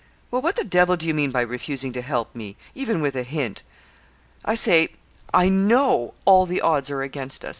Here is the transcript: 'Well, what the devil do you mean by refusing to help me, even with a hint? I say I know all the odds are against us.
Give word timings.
'Well, 0.31 0.41
what 0.41 0.55
the 0.55 0.63
devil 0.63 0.97
do 0.97 1.07
you 1.07 1.13
mean 1.13 1.29
by 1.29 1.41
refusing 1.41 1.93
to 1.93 2.01
help 2.01 2.33
me, 2.35 2.57
even 2.73 3.03
with 3.03 3.15
a 3.15 3.21
hint? 3.21 3.61
I 4.43 4.55
say 4.55 4.93
I 5.31 5.47
know 5.47 6.15
all 6.25 6.47
the 6.47 6.59
odds 6.61 6.89
are 6.89 7.03
against 7.03 7.45
us. 7.45 7.49